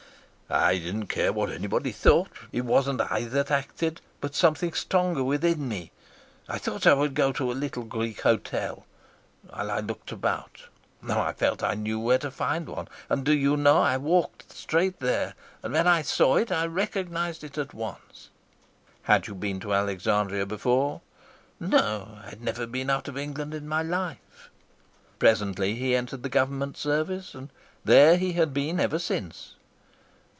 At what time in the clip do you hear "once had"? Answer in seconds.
17.73-19.27